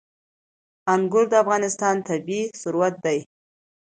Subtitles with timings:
[0.93, 3.19] انګور د افغانستان طبعي ثروت دی.